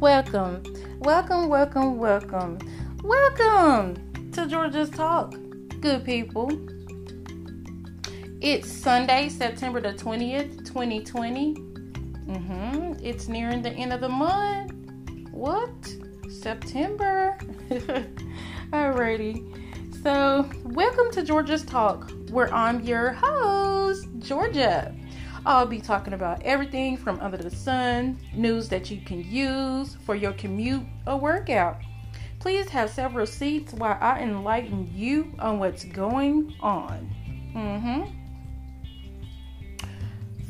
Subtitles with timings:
[0.00, 0.62] welcome,
[0.98, 2.58] welcome, welcome, welcome,
[3.02, 5.34] welcome to Georgia's Talk,
[5.80, 6.50] good people.
[8.42, 11.54] It's Sunday, September the 20th, 2020.
[11.54, 12.92] Mm-hmm.
[13.02, 14.72] It's nearing the end of the month.
[15.30, 15.70] What?
[16.28, 17.38] September.
[18.72, 20.02] Alrighty.
[20.02, 24.94] So, welcome to Georgia's Talk, where I'm your host, Georgia.
[25.46, 30.16] I'll be talking about everything from under the sun, news that you can use for
[30.16, 31.76] your commute or workout.
[32.40, 37.14] Please have several seats while I enlighten you on what's going on.
[37.54, 38.10] Mm-hmm.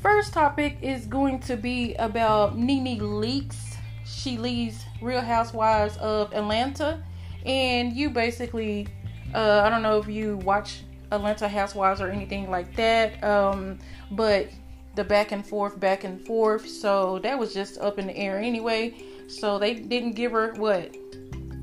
[0.00, 3.76] First topic is going to be about Nene Leakes.
[4.06, 7.04] She leaves Real Housewives of Atlanta,
[7.44, 8.88] and you basically,
[9.34, 13.78] uh, I don't know if you watch Atlanta Housewives or anything like that, um,
[14.10, 14.48] but
[14.96, 16.66] the back and forth, back and forth.
[16.66, 18.94] So that was just up in the air anyway.
[19.28, 20.96] So they didn't give her what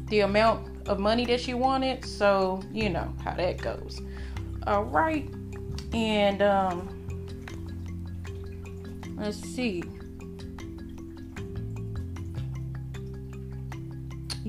[0.08, 2.06] the amount of money that she wanted.
[2.06, 4.00] So you know how that goes.
[4.68, 5.28] All right,
[5.94, 6.88] and um,
[9.18, 9.84] let's see.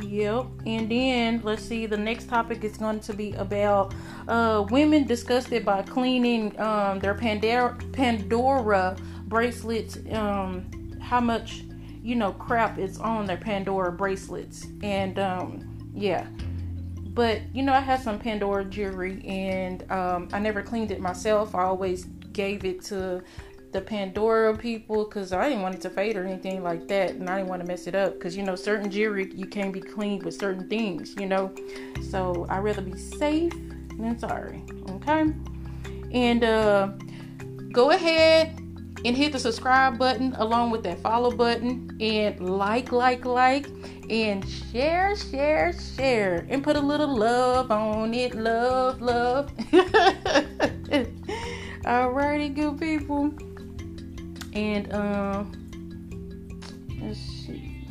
[0.08, 0.46] Yep.
[0.66, 1.86] And then let's see.
[1.86, 3.94] The next topic is going to be about
[4.28, 9.98] uh, women disgusted by cleaning um, their Pandora, Pandora bracelets.
[10.12, 11.64] Um, how much
[12.02, 16.26] you know crap is on their Pandora bracelets, and um, yeah.
[17.14, 21.54] But you know, I have some Pandora jewelry, and um, I never cleaned it myself.
[21.54, 23.22] I always gave it to
[23.74, 27.28] the Pandora people because I didn't want it to fade or anything like that, and
[27.28, 29.80] I didn't want to mess it up because you know certain jewelry you can't be
[29.80, 31.52] cleaned with certain things, you know.
[32.10, 33.52] So I rather be safe
[33.98, 34.62] than sorry.
[34.90, 35.26] Okay,
[36.12, 36.92] and uh,
[37.72, 38.60] go ahead
[39.04, 43.66] and hit the subscribe button along with that follow button and like, like, like,
[44.08, 48.34] and share, share, share, and put a little love on it.
[48.36, 49.52] Love, love.
[54.54, 56.50] And um,
[57.00, 57.86] let's see.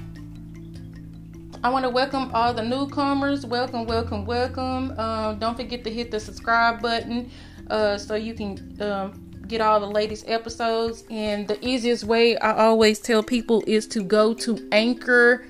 [1.62, 3.46] I want to welcome all the newcomers.
[3.46, 4.98] Welcome, welcome, welcome.
[4.98, 7.30] Um, don't forget to hit the subscribe button
[7.70, 11.04] uh, so you can um, get all the latest episodes.
[11.08, 15.46] And the easiest way I always tell people is to go to Anchor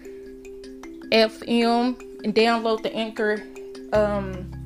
[1.11, 3.43] FM and download the Anchor
[3.93, 4.64] um,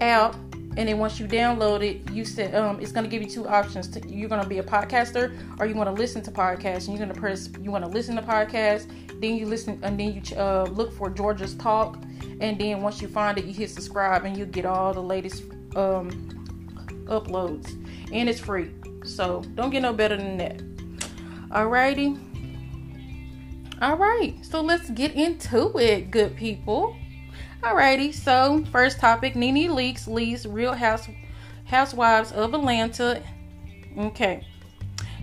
[0.00, 0.34] app
[0.76, 3.46] and then once you download it you said um, it's going to give you two
[3.48, 3.88] options.
[3.88, 6.96] To, you're going to be a podcaster or you want to listen to podcasts and
[6.96, 8.86] you're going to press you want to listen to podcasts
[9.20, 11.98] then you listen and then you uh, look for georgia's talk
[12.40, 15.44] and then once you find it you hit subscribe and you get all the latest
[15.76, 16.10] um,
[17.06, 17.76] uploads.
[18.12, 18.70] And it's free
[19.04, 20.58] so don't get no better than that.
[21.50, 22.18] Alrighty.
[23.82, 26.96] All right so let's get into it good people
[27.62, 31.06] Alrighty, so first topic Nene Leakes leaves Real House
[31.66, 33.22] Housewives of Atlanta.
[33.98, 34.46] Okay.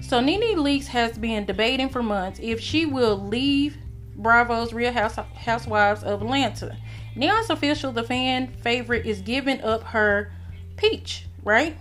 [0.01, 3.77] So Nene Leakes has been debating for months if she will leave
[4.17, 6.77] Bravo's Real House Housewives of Atlanta.
[7.15, 10.31] Now it's official the fan favorite is giving up her
[10.75, 11.75] peach, right?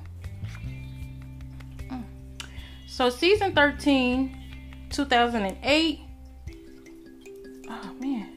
[2.86, 6.00] So season 13, 2008.
[7.68, 8.32] Oh man.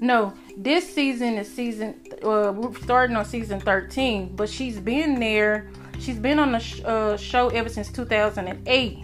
[0.00, 5.70] No, this season is season uh, we're starting on season 13 but she's been there.
[6.00, 8.98] She's been on the sh- uh, show ever since 2008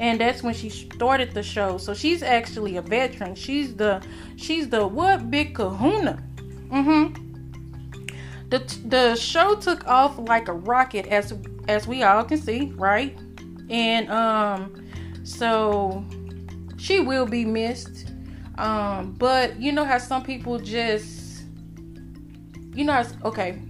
[0.00, 1.76] and that's when she started the show.
[1.76, 3.34] So she's actually a veteran.
[3.34, 4.02] She's the
[4.36, 6.22] she's the what big kahuna?
[6.70, 7.24] Mm-hmm.
[8.48, 11.34] The the show took off like a rocket as
[11.68, 13.18] as we all can see, right?
[13.68, 14.84] And um
[15.24, 16.04] so
[16.78, 18.07] she will be missed.
[18.58, 21.28] Um but you know how some people just
[22.74, 23.60] you know how, okay.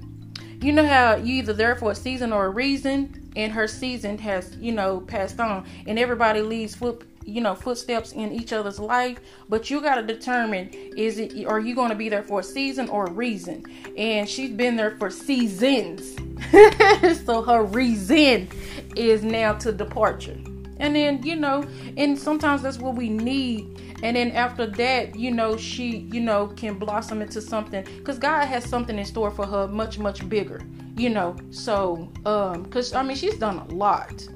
[0.60, 4.18] You know how you either there for a season or a reason and her season
[4.18, 8.78] has, you know, passed on and everybody leaves foot you know footsteps in each other's
[8.78, 9.18] life
[9.50, 12.42] but you got to determine is it are you going to be there for a
[12.42, 13.64] season or a reason?
[13.96, 16.16] And she's been there for seasons.
[17.24, 18.48] So her reason
[18.96, 20.38] is now to departure
[20.78, 21.64] and then you know
[21.96, 26.48] and sometimes that's what we need and then after that you know she you know
[26.48, 30.60] can blossom into something because god has something in store for her much much bigger
[30.96, 34.28] you know so um because i mean she's done a lot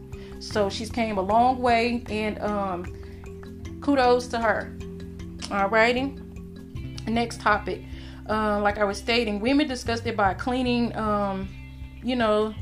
[0.42, 2.84] so she's came a long way, and um,
[3.80, 4.76] kudos to her.
[5.42, 6.18] Alrighty.
[7.06, 7.82] Next topic.
[8.28, 11.48] Uh, like I was stating, women disgusted by cleaning, um,
[12.02, 12.52] you know,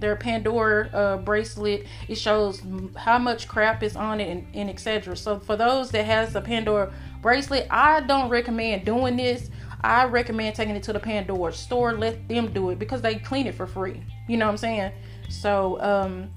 [0.00, 1.86] their Pandora uh, bracelet.
[2.08, 2.62] It shows
[2.96, 5.16] how much crap is on it and, and etc.
[5.16, 6.92] So for those that has a Pandora
[7.22, 9.50] bracelet, I don't recommend doing this.
[9.82, 11.94] I recommend taking it to the Pandora store.
[11.94, 14.02] Let them do it because they clean it for free.
[14.28, 14.92] You know what I'm saying?
[15.28, 16.30] So um,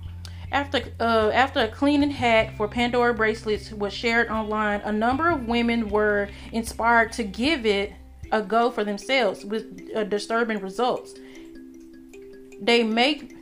[0.52, 5.48] after, uh, after a cleaning hack for Pandora bracelets was shared online, a number of
[5.48, 7.94] women were inspired to give it
[8.32, 11.14] a go for themselves with uh, disturbing results.
[12.62, 13.36] They make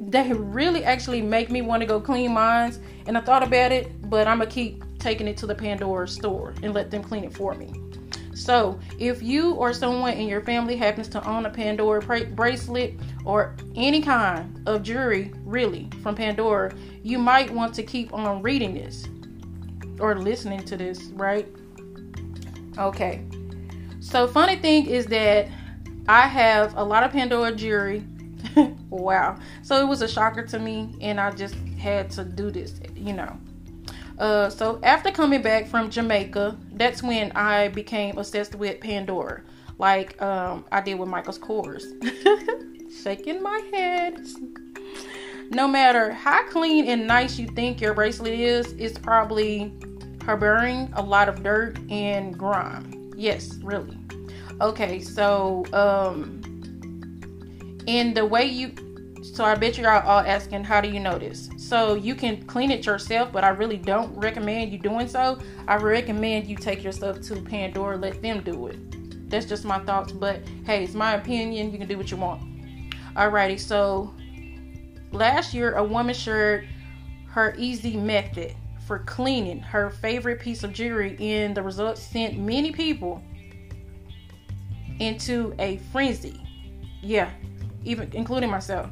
[0.00, 3.92] they really actually make me want to go clean mines, and I thought about it,
[4.08, 7.34] but I'm gonna keep taking it to the Pandora store and let them clean it
[7.34, 7.72] for me.
[8.34, 12.94] So, if you or someone in your family happens to own a Pandora bracelet
[13.26, 18.72] or any kind of jewelry, really, from Pandora, you might want to keep on reading
[18.72, 19.06] this
[19.98, 21.46] or listening to this, right?
[22.78, 23.22] Okay.
[24.00, 25.48] So, funny thing is that
[26.08, 28.06] I have a lot of Pandora jewelry.
[28.90, 29.38] wow.
[29.62, 33.12] So, it was a shocker to me, and I just had to do this, you
[33.12, 33.38] know.
[34.20, 39.40] Uh, so after coming back from Jamaica, that's when I became obsessed with Pandora,
[39.78, 41.84] like um, I did with Michael's Kors.
[43.02, 44.20] Shaking my head.
[45.48, 49.72] No matter how clean and nice you think your bracelet is, it's probably
[50.22, 53.12] harboring a lot of dirt and grime.
[53.16, 53.96] Yes, really.
[54.60, 56.42] Okay, so um,
[57.86, 58.74] in the way you
[59.22, 61.50] so I bet you're all asking, how do you know this?
[61.58, 65.38] So you can clean it yourself, but I really don't recommend you doing so.
[65.68, 69.30] I recommend you take your stuff to Pandora, let them do it.
[69.30, 71.70] That's just my thoughts, but hey, it's my opinion.
[71.70, 72.42] You can do what you want.
[73.14, 74.14] Alrighty, so
[75.12, 76.68] last year a woman shared
[77.28, 78.54] her easy method
[78.86, 83.22] for cleaning her favorite piece of jewelry, and the results sent many people
[84.98, 86.40] into a frenzy.
[87.02, 87.30] Yeah,
[87.84, 88.90] even including myself.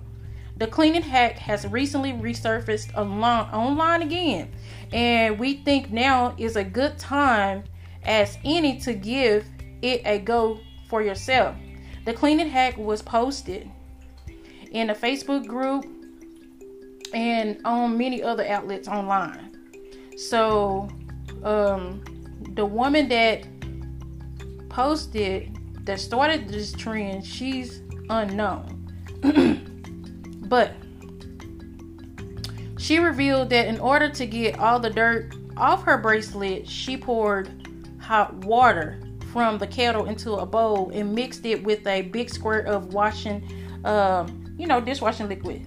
[0.56, 4.50] The cleaning hack has recently resurfaced along, online again,
[4.92, 7.64] and we think now is a good time
[8.02, 9.46] as any to give
[9.82, 10.58] it a go
[10.88, 11.54] for yourself.
[12.04, 13.70] The cleaning hack was posted
[14.72, 15.86] in a Facebook group
[17.14, 19.56] and on many other outlets online.
[20.16, 20.88] So,
[21.44, 22.02] um,
[22.54, 23.46] the woman that
[24.68, 28.77] posted that started this trend, she's unknown.
[30.48, 30.72] But
[32.78, 37.50] she revealed that in order to get all the dirt off her bracelet, she poured
[38.00, 38.98] hot water
[39.30, 43.46] from the kettle into a bowl and mixed it with a big squirt of washing,
[43.84, 45.66] um, you know, dishwashing liquid.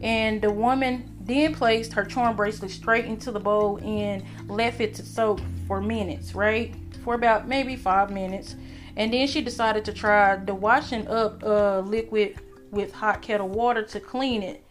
[0.00, 4.94] And the woman then placed her charm bracelet straight into the bowl and left it
[4.94, 6.74] to soak for minutes, right?
[7.04, 8.56] For about maybe five minutes.
[8.96, 12.38] And then she decided to try the washing up uh, liquid
[12.76, 14.62] with hot kettle water to clean it.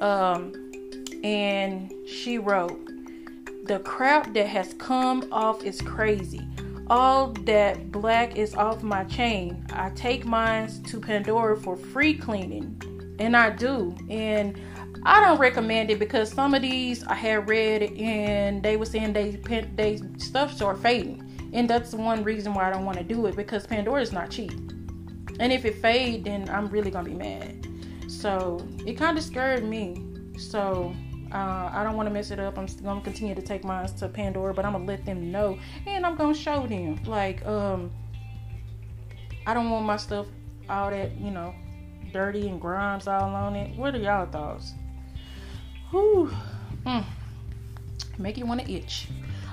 [0.00, 0.52] Um,
[1.24, 2.78] and she wrote,
[3.64, 6.46] The crap that has come off is crazy.
[6.88, 9.64] All that black is off my chain.
[9.72, 12.80] I take mine to Pandora for free cleaning.
[13.18, 13.96] And I do.
[14.10, 14.60] And
[15.04, 19.12] I don't recommend it because some of these I had read and they were saying
[19.12, 19.30] they
[19.76, 21.28] they stuff start fading.
[21.52, 24.30] And that's one reason why I don't want to do it because Pandora is not
[24.30, 24.52] cheap.
[25.40, 27.66] And if it fade, then I'm really gonna be mad.
[28.08, 30.02] So it kind of scared me.
[30.38, 30.94] So
[31.32, 32.58] uh, I don't want to mess it up.
[32.58, 36.04] I'm gonna continue to take mine to Pandora, but I'm gonna let them know, and
[36.04, 37.02] I'm gonna show them.
[37.04, 37.90] Like, um,
[39.46, 40.26] I don't want my stuff
[40.68, 41.54] all that you know,
[42.12, 43.76] dirty and grimes all on it.
[43.76, 44.72] What are y'all thoughts?
[45.90, 46.30] Whew.
[46.86, 47.04] Mm.
[48.18, 49.08] Make you want to itch.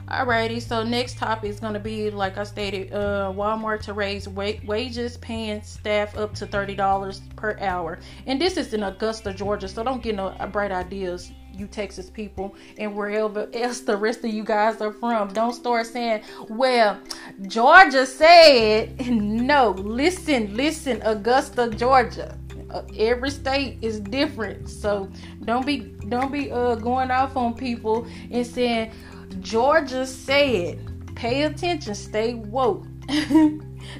[0.09, 4.27] Alrighty, so next topic is going to be, like I stated, uh, Walmart to raise
[4.27, 7.99] wa- wages, paying staff up to $30 per hour.
[8.25, 12.55] And this is in Augusta, Georgia, so don't get no bright ideas, you Texas people,
[12.79, 15.31] and wherever else the rest of you guys are from.
[15.31, 16.99] Don't start saying, well,
[17.43, 22.35] Georgia said, no, listen, listen, Augusta, Georgia.
[22.71, 25.09] Uh, every state is different so
[25.43, 28.91] don't be don't be uh going off on people and saying
[29.39, 30.79] Georgia said,
[31.15, 32.85] pay attention, stay woke.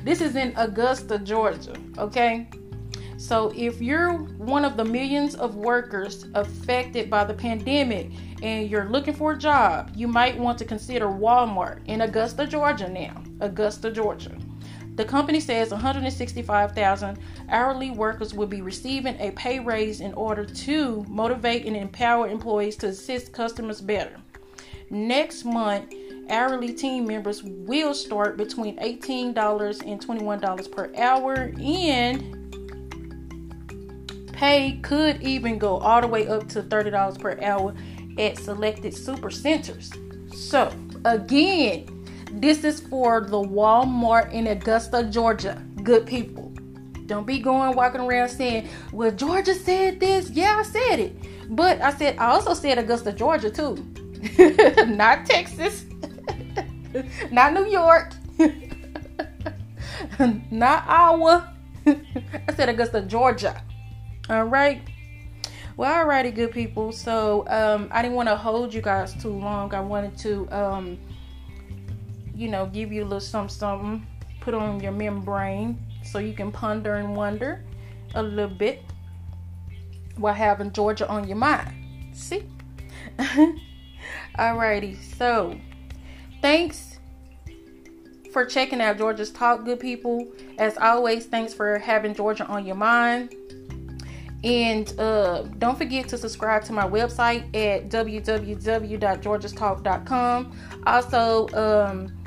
[0.03, 2.47] this is in Augusta, Georgia, okay?
[3.17, 8.89] So if you're one of the millions of workers affected by the pandemic and you're
[8.89, 13.21] looking for a job, you might want to consider Walmart in Augusta, Georgia now.
[13.41, 14.37] Augusta, Georgia.
[14.95, 17.19] The company says 165,000
[17.49, 22.75] hourly workers will be receiving a pay raise in order to motivate and empower employees
[22.77, 24.17] to assist customers better.
[24.89, 25.93] Next month,
[26.29, 32.35] hourly team members will start between $18 and $21 per hour, and
[34.33, 37.75] pay could even go all the way up to $30 per hour
[38.17, 39.91] at selected super centers.
[40.33, 40.73] So,
[41.05, 45.61] again, this is for the Walmart in Augusta, Georgia.
[45.83, 46.53] Good people.
[47.05, 50.29] Don't be going walking around saying, Well, Georgia said this.
[50.29, 51.15] Yeah, I said it.
[51.55, 53.83] But I said, I also said Augusta, Georgia, too.
[54.87, 55.85] not Texas,
[57.31, 58.13] not New York,
[60.51, 61.53] not Iowa.
[61.85, 63.61] I said Augusta, Georgia.
[64.29, 64.81] All right.
[65.77, 66.91] Well, alrighty, good people.
[66.91, 69.73] So um, I didn't want to hold you guys too long.
[69.73, 70.99] I wanted to, um,
[72.35, 74.07] you know, give you a little something, something,
[74.41, 77.63] put on your membrane so you can ponder and wonder
[78.15, 78.83] a little bit
[80.17, 81.73] while having Georgia on your mind.
[82.13, 82.43] See?
[84.39, 85.59] Alrighty, so
[86.41, 86.97] thanks
[88.31, 90.25] for checking out Georgia's Talk, good people.
[90.57, 93.35] As always, thanks for having Georgia on your mind.
[94.45, 100.57] And uh, don't forget to subscribe to my website at www.georgiastalk.com.
[100.85, 102.17] Also, um,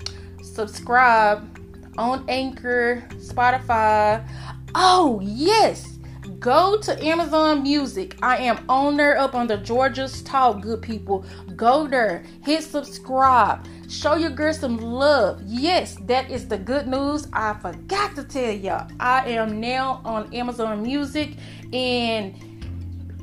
[0.43, 1.59] subscribe
[1.97, 4.23] on Anchor, Spotify.
[4.75, 5.92] Oh, yes
[6.43, 8.17] go to Amazon Music.
[8.21, 11.25] I am on there up on the Georgia's Talk, good people.
[11.55, 15.41] Go there, hit subscribe, show your girl some love.
[15.47, 17.29] Yes, that is the good news.
[17.33, 18.91] I forgot to tell y'all.
[18.99, 21.37] I am now on Amazon Music,
[21.73, 22.35] and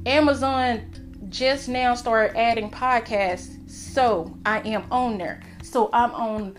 [0.05, 0.89] Amazon
[1.27, 5.41] just now started adding podcasts, so I am on there.
[5.61, 6.57] So I'm on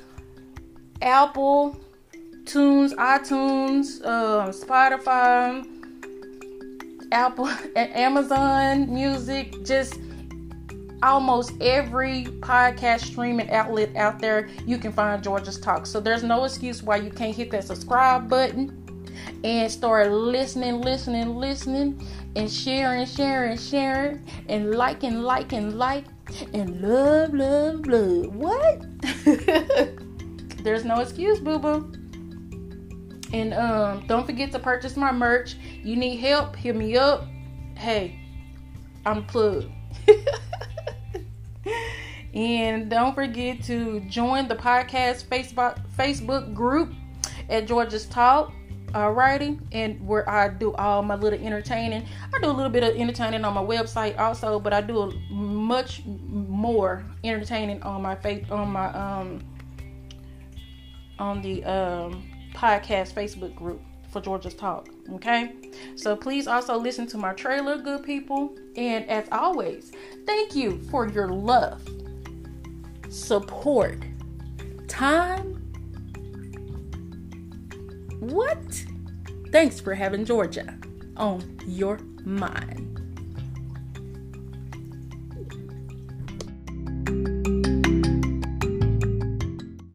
[1.00, 1.80] Apple,
[2.44, 5.79] Tunes, iTunes, uh, Spotify
[7.12, 9.98] Apple, and Amazon Music, just
[11.02, 15.86] almost every podcast streaming outlet out there, you can find Georgia's Talk.
[15.86, 18.76] So there's no excuse why you can't hit that subscribe button
[19.44, 26.04] and start listening, listening, listening, and sharing, sharing, sharing, and liking, liking, like,
[26.52, 28.34] and love, love, love.
[28.34, 28.82] What?
[30.62, 31.99] there's no excuse, boo boo.
[33.32, 35.56] And um, don't forget to purchase my merch.
[35.82, 36.56] You need help?
[36.56, 37.26] Hit me up.
[37.76, 38.18] Hey,
[39.06, 39.70] I'm plugged.
[42.34, 46.92] and don't forget to join the podcast Facebook Facebook group
[47.48, 48.52] at Georgia's Talk.
[48.88, 52.04] Alrighty, and where I do all my little entertaining.
[52.34, 56.02] I do a little bit of entertaining on my website also, but I do much
[56.04, 59.44] more entertaining on my face on my um
[61.20, 63.80] on the um podcast Facebook group
[64.10, 64.88] for Georgia's Talk.
[65.12, 65.54] Okay,
[65.96, 68.56] so please also listen to my trailer, good people.
[68.76, 69.92] And as always,
[70.26, 71.82] thank you for your love,
[73.08, 74.04] support,
[74.88, 75.56] time.
[78.20, 78.84] What?
[79.52, 80.78] Thanks for having Georgia
[81.16, 82.89] on your mind.